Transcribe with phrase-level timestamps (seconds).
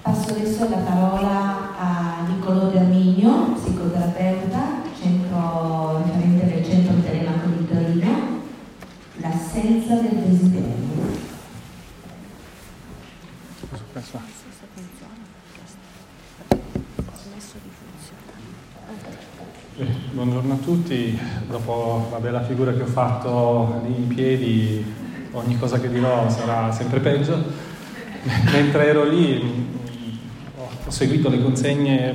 [0.00, 8.40] Passo adesso la parola a Niccolò D'Arminio, psicoterapeuta, centro, referente del centro Telemaco di Torino,
[9.16, 11.18] l'assenza del desiderio.
[19.76, 24.82] Eh, buongiorno a tutti, dopo la bella figura che ho fatto lì in piedi,
[25.32, 27.68] ogni cosa che dirò sarà sempre peggio.
[28.52, 29.68] Mentre ero lì
[30.86, 32.14] ho seguito le consegne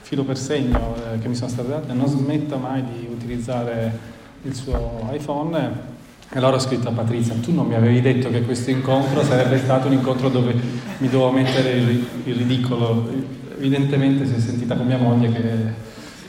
[0.00, 4.54] filo per segno eh, che mi sono state date, non smetta mai di utilizzare il
[4.54, 5.96] suo iPhone.
[6.30, 9.58] E allora ho scritto a Patrizia, tu non mi avevi detto che questo incontro sarebbe
[9.58, 10.54] stato un incontro dove
[10.98, 13.08] mi dovevo mettere il, il ridicolo.
[13.56, 15.42] Evidentemente si è sentita con mia moglie che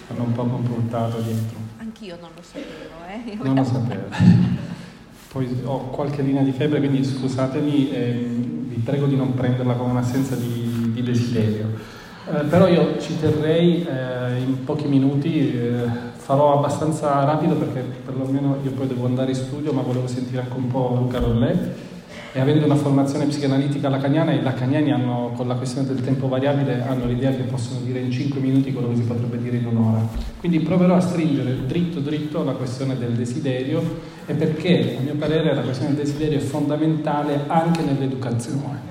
[0.09, 1.57] hanno un po' comportato dietro.
[1.79, 3.37] Anch'io non lo sapevo, eh?
[3.43, 4.67] Non lo sapevo.
[5.31, 9.91] Poi ho qualche linea di febbre, quindi scusatemi, eh, vi prego di non prenderla come
[9.91, 11.67] un'assenza di, di desiderio.
[12.31, 18.57] Eh, però io ci terrei eh, in pochi minuti, eh, farò abbastanza rapido perché perlomeno
[18.63, 21.55] io poi devo andare in studio, ma volevo sentire anche un po' Luca Rollè
[22.31, 26.81] e avendo una formazione psicanalitica lacaniana, i lacaniani hanno, con la questione del tempo variabile,
[26.81, 30.07] hanno l'idea che possono dire in 5 minuti quello che si potrebbe dire in un'ora.
[30.39, 33.81] Quindi proverò a stringere dritto dritto la questione del desiderio
[34.25, 38.88] e perché, a mio parere, la questione del desiderio è fondamentale anche nell'educazione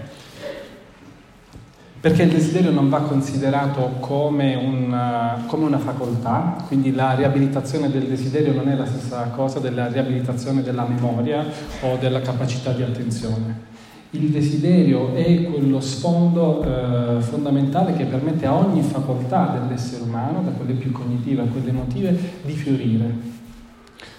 [2.01, 8.05] perché il desiderio non va considerato come una, come una, facoltà, quindi la riabilitazione del
[8.05, 11.45] desiderio non è la stessa cosa della riabilitazione della memoria
[11.81, 13.67] o della capacità di attenzione.
[14.11, 20.51] Il desiderio è quello sfondo eh, fondamentale che permette a ogni facoltà dell'essere umano, da
[20.53, 23.37] quelle più cognitive a quelle emotive, di fiorire.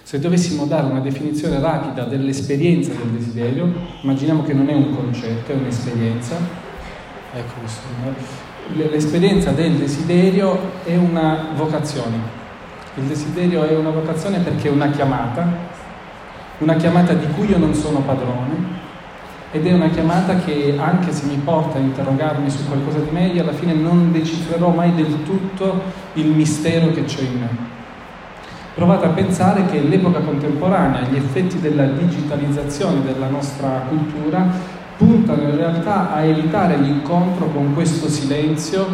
[0.02, 5.52] Se dovessimo dare una definizione rapida dell'esperienza del desiderio, immaginiamo che non è un concetto,
[5.52, 6.68] è un'esperienza,
[7.32, 7.86] Ecco questo.
[8.74, 12.16] L'esperienza del desiderio è una vocazione.
[12.96, 15.46] Il desiderio è una vocazione perché è una chiamata,
[16.58, 18.78] una chiamata di cui io non sono padrone
[19.52, 23.42] ed è una chiamata che anche se mi porta a interrogarmi su qualcosa di meglio,
[23.42, 25.82] alla fine non decifrerò mai del tutto
[26.14, 27.48] il mistero che c'è in me.
[28.74, 34.69] Provate a pensare che l'epoca contemporanea, gli effetti della digitalizzazione della nostra cultura
[35.00, 38.86] puntano in realtà a evitare l'incontro con questo silenzio,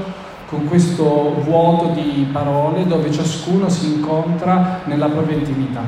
[0.47, 5.83] con questo vuoto di parole dove ciascuno si incontra nella propria intimità.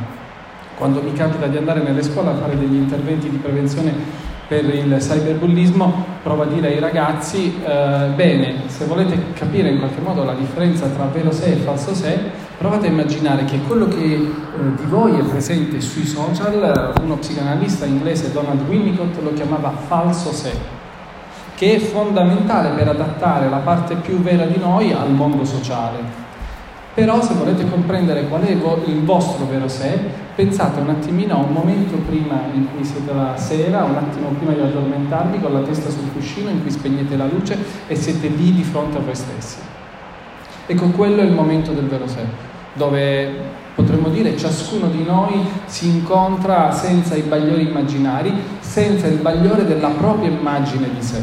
[0.77, 4.97] Quando mi capita di andare nelle scuole a fare degli interventi di prevenzione per il
[4.99, 10.35] cyberbullismo, provo a dire ai ragazzi, eh, bene, se volete capire in qualche modo la
[10.35, 14.27] differenza tra vero sé e falso sé, Provate a immaginare che quello che eh,
[14.75, 20.51] di voi è presente sui social, uno psicanalista inglese, Donald Winnicott, lo chiamava falso sé,
[21.55, 26.27] che è fondamentale per adattare la parte più vera di noi al mondo sociale.
[26.95, 29.99] Però se volete comprendere qual è il vostro vero sé,
[30.35, 34.53] pensate un attimino a un momento prima in cui siete la sera, un attimo prima
[34.53, 37.57] di addormentarvi con la testa sul cuscino in cui spegnete la luce
[37.87, 39.59] e siete lì di fronte a voi stessi.
[40.67, 45.89] Ecco, quello è il momento del vero sé dove potremmo dire ciascuno di noi si
[45.89, 51.23] incontra senza i bagliori immaginari, senza il bagliore della propria immagine di sé.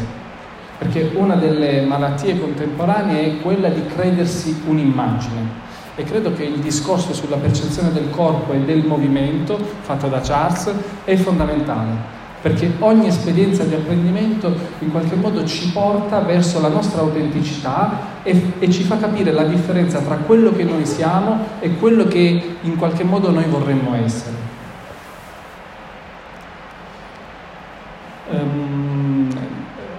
[0.78, 5.64] Perché una delle malattie contemporanee è quella di credersi un'immagine.
[5.96, 10.72] E credo che il discorso sulla percezione del corpo e del movimento, fatto da Charles,
[11.06, 12.14] è fondamentale
[12.46, 18.52] perché ogni esperienza di apprendimento in qualche modo ci porta verso la nostra autenticità e,
[18.60, 22.76] e, ci fa capire la differenza tra quello che noi siamo e quello che in
[22.76, 24.36] qualche modo noi vorremmo essere.
[28.30, 29.36] Um,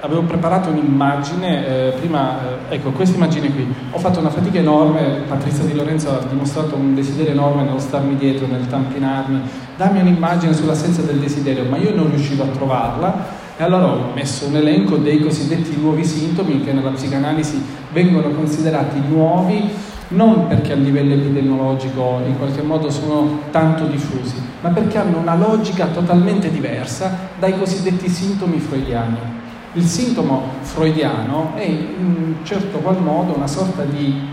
[0.06, 2.38] avevo preparato un'immagine, eh, prima,
[2.70, 6.76] eh, ecco questa immagine qui, ho fatto una fatica enorme, Patrizia Di Lorenzo ha dimostrato
[6.76, 9.40] un desiderio enorme nello starmi dietro, nel tampinarmi,
[9.76, 13.44] dammi un'immagine sull'assenza del desiderio, ma io non riuscivo a trovarla.
[13.58, 19.00] E allora ho messo un elenco dei cosiddetti nuovi sintomi che nella psicanalisi vengono considerati
[19.08, 19.70] nuovi
[20.08, 25.34] non perché a livello epidemiologico in qualche modo sono tanto diffusi, ma perché hanno una
[25.34, 29.35] logica totalmente diversa dai cosiddetti sintomi freudiani.
[29.76, 34.26] Il sintomo freudiano è in certo qual modo una sorta di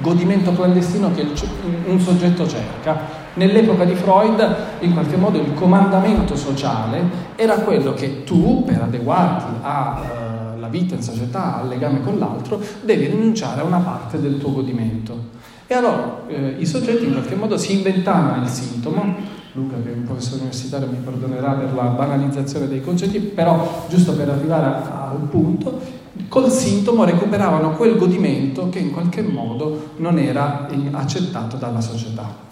[0.00, 1.24] godimento clandestino che
[1.86, 3.22] un soggetto cerca.
[3.34, 7.02] Nell'epoca di Freud, in qualche modo, il comandamento sociale
[7.36, 12.60] era quello che tu, per adeguarti alla uh, vita in società, al legame con l'altro,
[12.82, 15.42] devi rinunciare a una parte del tuo godimento.
[15.68, 19.14] E allora eh, i soggetti in qualche modo si inventavano il sintomo
[19.54, 24.12] Luca che è un professore universitario mi perdonerà per la banalizzazione dei concetti, però giusto
[24.14, 25.80] per arrivare al punto,
[26.26, 32.42] col sintomo recuperavano quel godimento che in qualche modo non era accettato dalla società.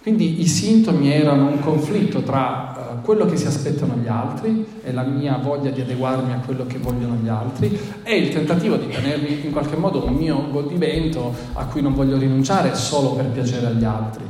[0.00, 4.92] Quindi i sintomi erano un conflitto tra uh, quello che si aspettano gli altri e
[4.92, 8.88] la mia voglia di adeguarmi a quello che vogliono gli altri e il tentativo di
[8.88, 13.66] tenermi in qualche modo un mio godimento a cui non voglio rinunciare solo per piacere
[13.66, 14.24] agli altri.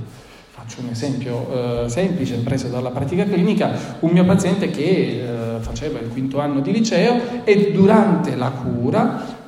[0.70, 5.98] Faccio un esempio uh, semplice preso dalla pratica clinica, un mio paziente che uh, faceva
[5.98, 9.38] il quinto anno di liceo e durante la cura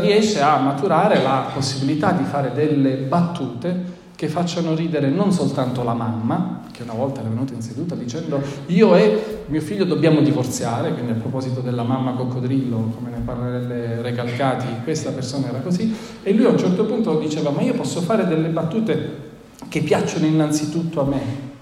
[0.00, 3.82] riesce a maturare la possibilità di fare delle battute
[4.16, 8.42] che facciano ridere non soltanto la mamma, che una volta era venuta in seduta dicendo
[8.66, 14.02] io e mio figlio dobbiamo divorziare, quindi a proposito della mamma coccodrillo, come ne parlerebbe
[14.02, 15.94] Recalcati, questa persona era così,
[16.24, 19.33] e lui a un certo punto diceva ma io posso fare delle battute
[19.68, 21.52] che piacciono innanzitutto a me.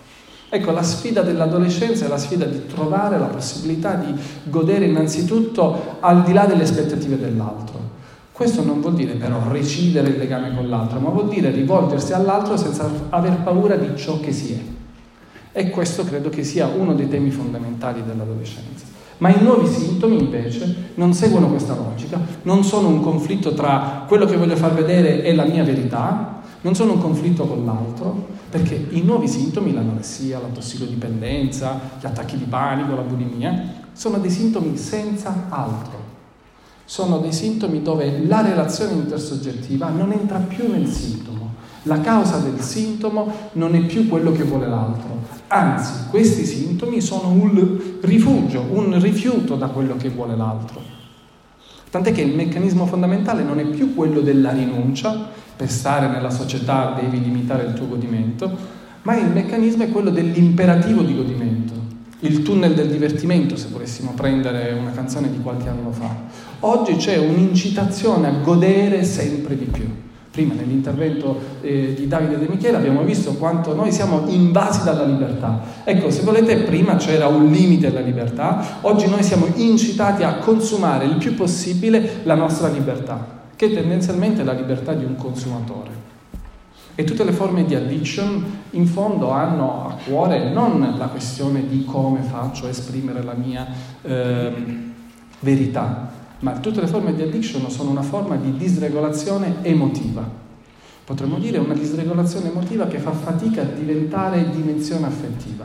[0.49, 4.13] Ecco, la sfida dell'adolescenza è la sfida di trovare la possibilità di
[4.45, 7.81] godere innanzitutto al di là delle aspettative dell'altro.
[8.33, 12.57] Questo non vuol dire però recidere il legame con l'altro, ma vuol dire rivolgersi all'altro
[12.57, 14.59] senza aver paura di ciò che si è.
[15.53, 18.85] E questo credo che sia uno dei temi fondamentali dell'adolescenza.
[19.19, 24.27] Ma i nuovi sintomi invece non seguono questa logica, non sono un conflitto tra quello
[24.27, 28.89] che voglio far vedere e la mia verità, non sono un conflitto con l'altro, perché
[28.91, 34.77] i nuovi sintomi, l'anoressia, la tossicodipendenza, gli attacchi di panico, la bulimia, sono dei sintomi
[34.77, 36.03] senza altro
[36.93, 41.55] sono dei sintomi dove la relazione intersoggettiva non entra più nel sintomo.
[41.85, 47.29] La causa del sintomo non è più quello che vuole l'altro, anzi questi sintomi sono
[47.29, 51.02] un rifugio, un rifiuto da quello che vuole l'altro.
[51.93, 56.99] Tant'è che il meccanismo fondamentale non è più quello della rinuncia, per stare nella società
[56.99, 58.51] devi limitare il tuo godimento,
[59.03, 61.81] ma il meccanismo è quello dell'imperativo di godimento
[62.21, 66.09] il tunnel del divertimento, se volessimo prendere una canzone di qualche anno fa.
[66.61, 69.87] Oggi c'è un'incitazione a godere sempre di più.
[70.33, 75.61] Prima nell'intervento eh, di Davide De Michele abbiamo visto quanto noi siamo invasi dalla libertà.
[75.85, 81.05] Ecco, se volete, prima c'era un limite alla libertà, oggi noi siamo incitati a consumare
[81.05, 85.91] il più possibile la nostra libertà, che tendenzialmente è la libertà di un consumatore.
[86.95, 91.85] E tutte le forme di addiction in fondo hanno a cuore non la questione di
[91.85, 93.67] come faccio a esprimere la mia
[94.01, 94.53] eh,
[95.41, 100.29] verità, ma tutte le forme di addiction sono una forma di disregolazione emotiva.
[101.05, 105.65] Potremmo dire una disregolazione emotiva che fa fatica a diventare dimensione affettiva.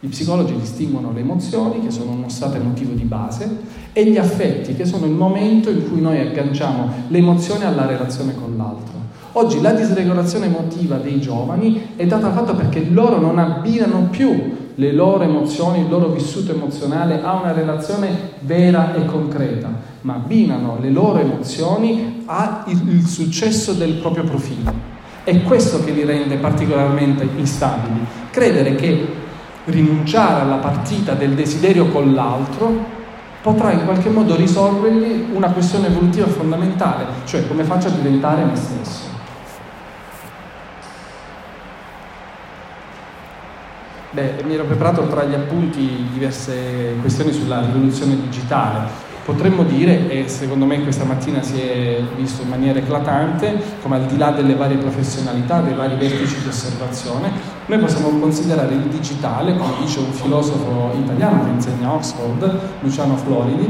[0.00, 3.56] I psicologi distinguono le emozioni, che sono uno stato emotivo di base,
[3.92, 8.56] e gli affetti, che sono il momento in cui noi agganciamo l'emozione alla relazione con
[8.56, 8.94] l'altro.
[9.32, 14.65] Oggi la disregolazione emotiva dei giovani è data dal fatto perché loro non abbinano più
[14.78, 19.68] le loro emozioni, il loro vissuto emozionale a una relazione vera e concreta,
[20.02, 22.64] ma abbinano le loro emozioni al
[23.04, 24.94] successo del proprio profilo.
[25.24, 28.04] È questo che li rende particolarmente instabili.
[28.30, 29.06] Credere che
[29.64, 32.94] rinunciare alla partita del desiderio con l'altro
[33.40, 38.56] potrà in qualche modo risolvergli una questione evolutiva fondamentale, cioè come faccio a diventare me
[38.56, 39.15] stesso.
[44.16, 48.88] Beh, mi ero preparato tra gli appunti diverse questioni sulla rivoluzione digitale.
[49.22, 54.06] Potremmo dire, e secondo me questa mattina si è visto in maniera eclatante, come al
[54.06, 57.30] di là delle varie professionalità, dei vari vertici di osservazione,
[57.66, 63.18] noi possiamo considerare il digitale, come dice un filosofo italiano che insegna a Oxford, Luciano
[63.18, 63.68] Floridi,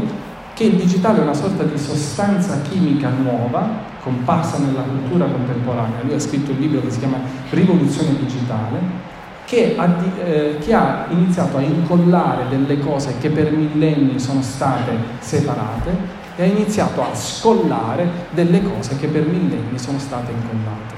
[0.55, 3.69] che il digitale è una sorta di sostanza chimica nuova,
[4.01, 6.03] comparsa nella cultura contemporanea.
[6.03, 7.19] Lui ha scritto un libro che si chiama
[7.51, 9.15] Rivoluzione digitale,
[9.47, 9.89] che ha,
[10.25, 16.43] eh, che ha, iniziato a incollare delle cose che per millenni sono state separate e
[16.43, 20.95] ha iniziato a scollare delle cose che per millenni sono state incollate.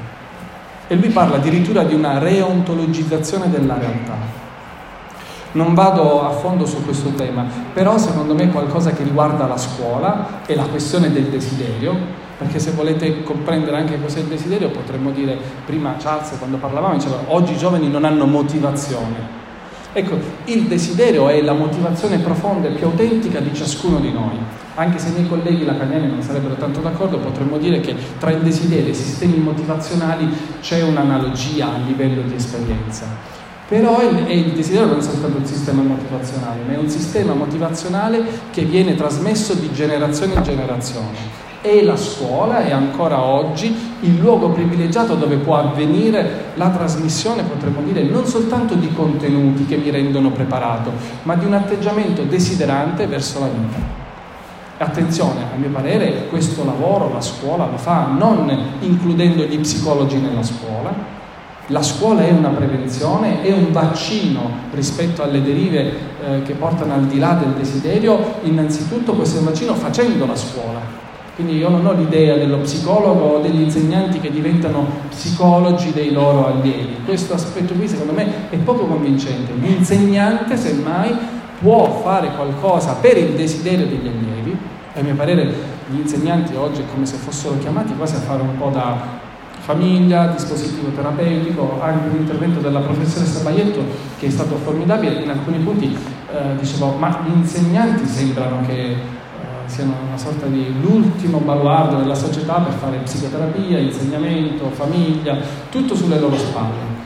[0.89, 4.17] E lui parla addirittura di una reontologizzazione della realtà.
[5.53, 10.41] Non vado a fondo su questo tema, però secondo me qualcosa che riguarda la scuola
[10.47, 15.37] e la questione del desiderio, perché se volete comprendere anche cos'è il desiderio potremmo dire,
[15.67, 19.37] prima Charles quando parlavamo diceva oggi i giovani non hanno motivazione.
[19.93, 24.37] Ecco, il desiderio è la motivazione profonda e più autentica di ciascuno di noi.
[24.77, 28.43] Anche se i miei colleghi lacaniani non sarebbero tanto d'accordo, potremmo dire che tra il
[28.43, 30.29] desiderio e i sistemi motivazionali
[30.61, 33.07] c'è un'analogia a livello di esperienza.
[33.67, 38.23] Però il, il desiderio non è soltanto un sistema motivazionale, ma è un sistema motivazionale
[38.53, 44.51] che viene trasmesso di generazione in generazione E la scuola è ancora oggi il luogo
[44.51, 50.31] privilegiato dove può avvenire la trasmissione, potremmo dire, non soltanto di contenuti che mi rendono
[50.31, 50.93] preparato,
[51.25, 54.07] ma di un atteggiamento desiderante verso la vita.
[54.79, 58.49] Attenzione, a mio parere questo lavoro la scuola lo fa non
[58.79, 61.17] includendo gli psicologi nella scuola,
[61.71, 67.07] la scuola è una prevenzione, è un vaccino rispetto alle derive eh, che portano al
[67.07, 71.08] di là del desiderio, innanzitutto questo è un vaccino facendo la scuola.
[71.39, 76.49] Quindi io non ho l'idea dello psicologo o degli insegnanti che diventano psicologi dei loro
[76.49, 76.97] allievi.
[77.05, 79.53] Questo aspetto qui secondo me è poco convincente.
[79.53, 81.17] L'insegnante semmai
[81.61, 84.57] può fare qualcosa per il desiderio degli allievi,
[84.95, 85.55] a mio parere
[85.89, 88.97] gli insegnanti oggi è come se fossero chiamati quasi a fare un po' da
[89.61, 93.85] famiglia, dispositivo terapeutico, anche l'intervento della professoressa Baietto
[94.19, 95.97] che è stato formidabile, in alcuni punti
[96.33, 99.18] eh, dicevo ma gli insegnanti sembrano che
[99.69, 105.37] siano una sorta di l'ultimo baluardo della società per fare psicoterapia, insegnamento, famiglia,
[105.71, 106.97] tutto sulle loro spalle.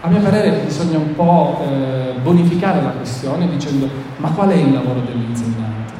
[0.00, 4.72] A mio parere bisogna un po' eh, bonificare la questione dicendo ma qual è il
[4.72, 5.92] lavoro dell'insegnante?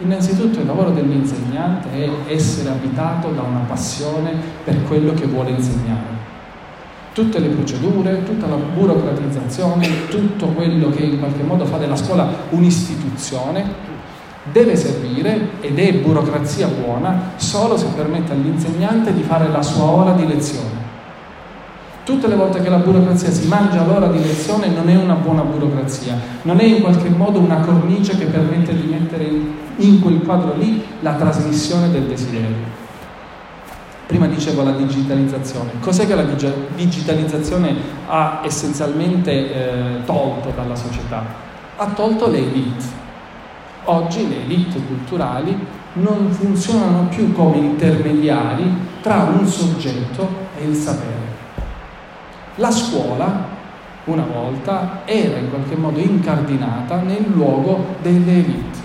[0.00, 4.32] Innanzitutto il lavoro dell'insegnante è essere abitato da una passione
[4.64, 6.16] per quello che vuole insegnare.
[7.12, 12.28] Tutte le procedure, tutta la burocratizzazione, tutto quello che in qualche modo fa della scuola
[12.50, 13.96] un'istituzione
[14.52, 20.12] deve servire ed è burocrazia buona solo se permette all'insegnante di fare la sua ora
[20.12, 20.86] di lezione.
[22.08, 25.42] Tutte le volte che la burocrazia si mangia l'ora di lezione non è una buona
[25.42, 29.30] burocrazia, non è in qualche modo una cornice che permette di mettere
[29.76, 32.76] in, quel quadro lì la trasmissione del desiderio.
[34.06, 35.72] Prima dicevo la digitalizzazione.
[35.80, 36.24] Cos'è che la
[36.74, 37.74] digitalizzazione
[38.06, 41.22] ha essenzialmente eh, tolto dalla società?
[41.76, 42.97] Ha tolto le elite.
[43.90, 45.56] Oggi le elite culturali
[45.94, 50.28] non funzionano più come intermediari tra un soggetto
[50.58, 51.36] e il sapere.
[52.56, 53.46] La scuola,
[54.04, 58.78] una volta, era in qualche modo incardinata nel luogo delle elite.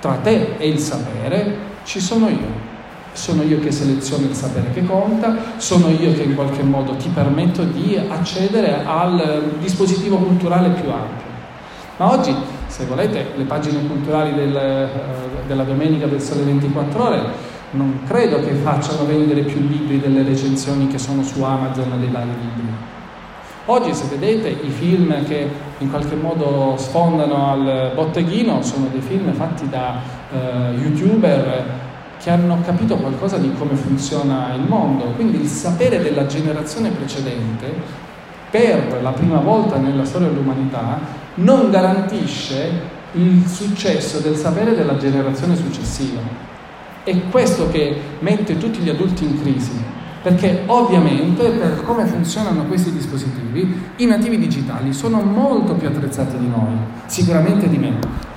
[0.00, 2.70] Tra te e il sapere ci sono io.
[3.12, 7.10] Sono io che seleziono il sapere che conta, sono io che in qualche modo ti
[7.10, 11.30] permetto di accedere al dispositivo culturale più ampio.
[11.98, 12.34] Ma oggi,
[12.72, 14.88] se volete, le pagine culturali del, eh,
[15.46, 17.20] della domenica del Sole 24 Ore
[17.72, 22.30] non credo che facciano vendere più libri delle recensioni che sono su Amazon dei vari
[22.40, 22.72] libri.
[23.66, 29.34] Oggi se vedete i film che in qualche modo sfondano al botteghino sono dei film
[29.34, 30.00] fatti da
[30.32, 31.64] eh, youtuber
[32.22, 38.10] che hanno capito qualcosa di come funziona il mondo, quindi il sapere della generazione precedente
[38.52, 41.00] per la prima volta nella storia dell'umanità
[41.36, 46.20] non garantisce il successo del sapere della generazione successiva.
[47.02, 49.72] È questo che mette tutti gli adulti in crisi,
[50.22, 56.46] perché ovviamente per come funzionano questi dispositivi i nativi digitali sono molto più attrezzati di
[56.46, 56.74] noi,
[57.06, 58.31] sicuramente di meno.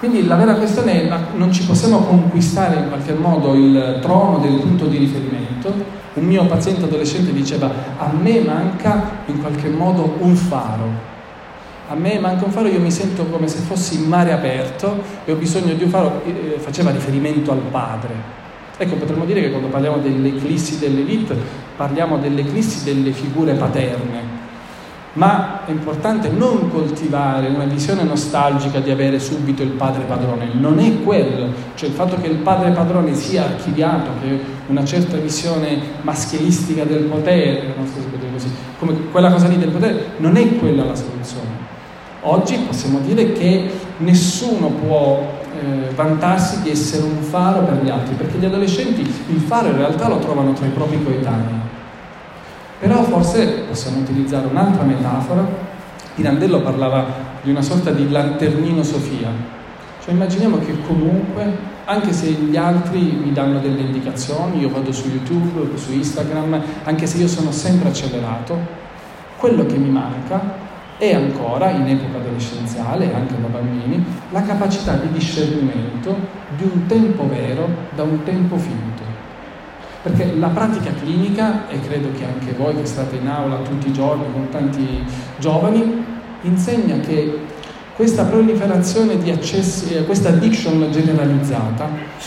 [0.00, 4.58] Quindi la vera questione è non ci possiamo conquistare in qualche modo il trono del
[4.58, 5.72] punto di riferimento.
[6.14, 11.08] Un mio paziente adolescente diceva a me manca in qualche modo un faro.
[11.88, 15.32] A me manca un faro, io mi sento come se fossi in mare aperto e
[15.32, 18.38] ho bisogno di un faro, eh, faceva riferimento al padre,
[18.82, 21.36] Ecco, potremmo dire che quando parliamo dell'eclissi dell'elite
[21.76, 24.39] parliamo dell'eclissi delle figure paterne,
[25.14, 30.78] ma è importante non coltivare una visione nostalgica di avere subito il padre padrone, non
[30.78, 34.38] è quello, cioè il fatto che il padre padrone sia archiviato, che
[34.68, 37.74] una certa visione maschilistica del potere,
[38.32, 38.48] così,
[38.78, 41.68] come quella cosa lì del potere, non è quella la soluzione.
[42.22, 48.14] Oggi possiamo dire che nessuno può eh, vantarsi di essere un faro per gli altri,
[48.14, 51.78] perché gli adolescenti il faro in realtà lo trovano tra i propri coetanei.
[52.80, 55.46] Però forse possiamo utilizzare un'altra metafora.
[56.14, 57.04] Pirandello parlava
[57.42, 59.28] di una sorta di lanternino Sofia.
[60.02, 65.08] Cioè immaginiamo che comunque, anche se gli altri mi danno delle indicazioni, io vado su
[65.08, 68.58] YouTube, su Instagram, anche se io sono sempre accelerato,
[69.36, 75.12] quello che mi manca e ancora in epoca adolescenziale, anche da bambini, la capacità di
[75.12, 76.16] discernimento
[76.56, 78.89] di un tempo vero da un tempo finto.
[80.02, 83.92] Perché la pratica clinica, e credo che anche voi che state in aula tutti i
[83.92, 85.04] giorni con tanti
[85.38, 86.04] giovani,
[86.42, 87.38] insegna che
[87.94, 91.86] questa proliferazione di accessi, eh, questa addiction generalizzata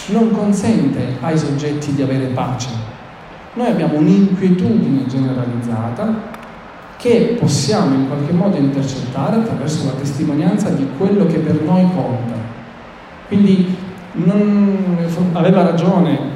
[0.10, 2.70] non consente ai soggetti di avere pace.
[3.56, 6.42] Noi abbiamo un'inquietudine generalizzata
[6.98, 12.36] che possiamo in qualche modo intercettare attraverso la testimonianza di quello che per noi conta.
[13.28, 13.76] Quindi
[14.14, 14.98] non,
[15.34, 16.33] aveva ragione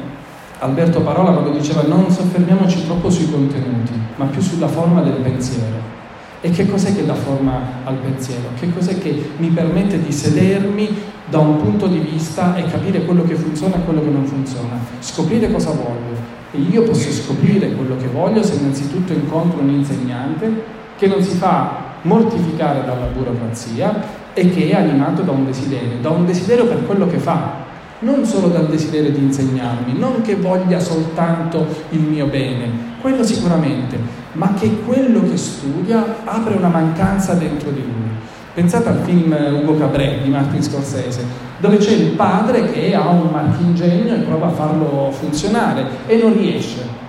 [0.60, 5.96] Alberto Parola quando diceva non soffermiamoci troppo sui contenuti, ma più sulla forma del pensiero.
[6.42, 8.50] E che cos'è che dà forma al pensiero?
[8.60, 10.90] Che cos'è che mi permette di sedermi
[11.30, 14.80] da un punto di vista e capire quello che funziona e quello che non funziona?
[15.00, 16.36] Scoprire cosa voglio.
[16.52, 20.64] E io posso scoprire quello che voglio se innanzitutto incontro un insegnante
[20.98, 26.10] che non si fa mortificare dalla burocrazia e che è animato da un desiderio, da
[26.10, 27.66] un desiderio per quello che fa,
[28.00, 33.98] non solo dal desiderio di insegnarmi, non che voglia soltanto il mio bene, quello sicuramente,
[34.34, 38.06] ma che quello che studia apre una mancanza dentro di lui.
[38.54, 41.26] Pensate al film Ugo Cabré di Martin Scorsese,
[41.60, 46.34] dove c'è il padre che ha un marchingegno e prova a farlo funzionare e non
[46.38, 47.06] riesce.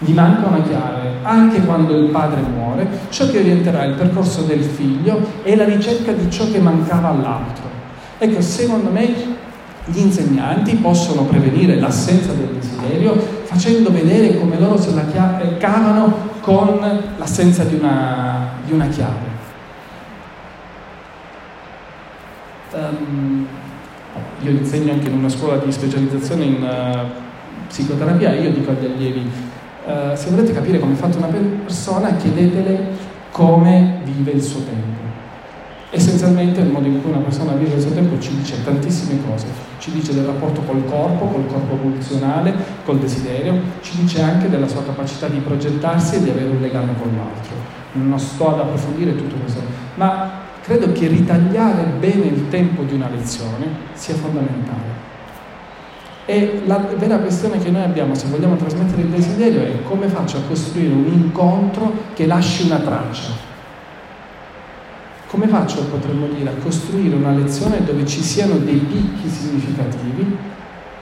[0.00, 4.62] Gli manca una chiave, anche quando il padre muore, ciò che orienterà il percorso del
[4.62, 7.64] figlio è la ricerca di ciò che mancava all'altro.
[8.18, 9.37] Ecco, secondo me
[9.90, 16.36] gli insegnanti possono prevenire l'assenza del desiderio facendo vedere come loro se la chiave, cavano
[16.40, 16.78] con
[17.16, 19.36] l'assenza di una, di una chiave.
[22.72, 23.46] Um,
[24.40, 28.84] io insegno anche in una scuola di specializzazione in uh, psicoterapia e io dico agli
[28.84, 29.30] allievi,
[29.86, 34.97] uh, se volete capire come è fatta una persona, chiedetele come vive il suo tempo
[35.90, 39.46] Essenzialmente il modo in cui una persona vive il suo tempo ci dice tantissime cose,
[39.78, 42.54] ci dice del rapporto col corpo, col corpo funzionale,
[42.84, 46.92] col desiderio, ci dice anche della sua capacità di progettarsi e di avere un legame
[47.00, 47.54] con l'altro.
[47.92, 49.62] Non sto ad approfondire tutto questo,
[49.94, 50.30] ma
[50.62, 55.06] credo che ritagliare bene il tempo di una lezione sia fondamentale.
[56.26, 60.36] E la vera questione che noi abbiamo, se vogliamo trasmettere il desiderio, è come faccio
[60.36, 63.47] a costruire un incontro che lasci una traccia
[65.28, 70.36] come faccio, potremmo dire, a costruire una lezione dove ci siano dei picchi significativi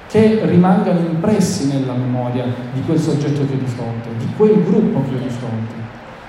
[0.08, 5.02] che rimangano impressi nella memoria di quel soggetto che ho di fronte, di quel gruppo
[5.08, 5.74] che ho di fronte?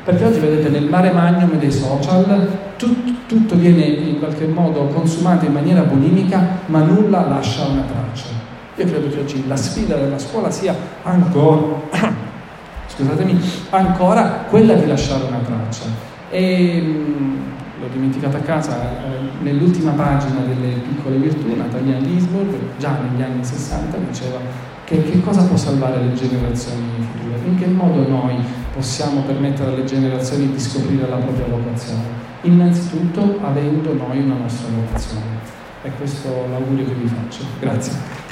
[0.03, 5.45] Perché oggi vedete nel mare magnum dei social tut, tutto viene in qualche modo consumato
[5.45, 8.27] in maniera bulimica, ma nulla lascia una traccia.
[8.75, 11.81] Io credo che oggi la sfida della scuola sia ancora,
[12.87, 13.39] scusatemi,
[13.71, 15.85] ancora quella di lasciare una traccia.
[16.29, 17.25] E,
[17.79, 23.43] l'ho dimenticata a casa, eh, nell'ultima pagina delle piccole virtù Natalia Gisburg, già negli anni
[23.43, 24.39] 60, diceva
[24.83, 28.35] che, che cosa può salvare le generazioni future, in che modo noi
[28.73, 32.25] possiamo permettere alle generazioni di scoprire la propria vocazione.
[32.41, 35.45] Innanzitutto avendo noi una nostra vocazione.
[35.81, 37.43] È questo l'augurio che vi faccio.
[37.59, 38.26] Grazie.